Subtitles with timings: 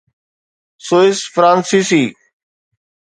[0.87, 2.03] Swiss فرانسيسي